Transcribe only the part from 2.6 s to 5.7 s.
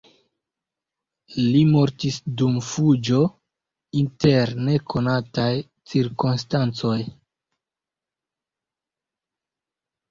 fuĝo inter nekonataj